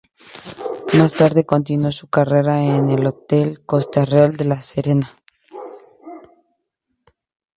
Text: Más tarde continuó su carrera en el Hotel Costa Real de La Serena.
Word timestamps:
Más 0.97 1.13
tarde 1.13 1.45
continuó 1.45 1.91
su 1.91 2.07
carrera 2.07 2.59
en 2.63 2.89
el 2.89 3.05
Hotel 3.05 3.63
Costa 3.67 4.03
Real 4.03 4.35
de 4.35 4.45
La 4.45 4.63
Serena. 4.63 5.15